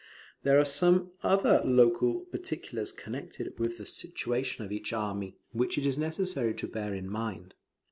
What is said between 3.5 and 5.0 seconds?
with the situation of each